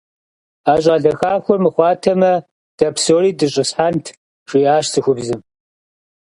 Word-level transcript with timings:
А 0.71 0.73
щӀалэ 0.83 1.11
хахуэр 1.19 1.59
мыхъуатэмэ, 1.63 2.33
дэ 2.77 2.87
псори 2.95 3.31
дыщӀисхьэнт,- 3.39 4.05
жиӀащ 4.49 4.85
цӀыхубзым. 4.93 5.41